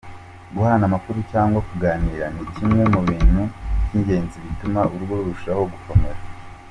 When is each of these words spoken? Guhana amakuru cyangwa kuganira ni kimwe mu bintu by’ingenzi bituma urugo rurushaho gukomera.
Guhana 0.53 0.83
amakuru 0.89 1.19
cyangwa 1.31 1.59
kuganira 1.69 2.25
ni 2.35 2.43
kimwe 2.53 2.83
mu 2.93 2.99
bintu 3.09 3.41
by’ingenzi 3.85 4.35
bituma 4.45 4.79
urugo 4.93 5.13
rurushaho 5.19 5.63
gukomera. 5.73 6.19